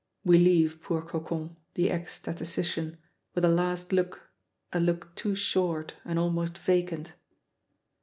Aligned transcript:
We 0.25 0.39
leave 0.39 0.81
poor 0.81 1.03
Cocon, 1.03 1.57
the 1.75 1.91
ex 1.91 2.13
statistician, 2.15 2.97
with 3.35 3.45
a 3.45 3.49
last 3.49 3.93
look, 3.93 4.29
a 4.73 4.79
look 4.79 5.13
too 5.13 5.35
short 5.35 5.93
and 6.03 6.17
almost 6.17 6.57
vacant. 6.57 7.13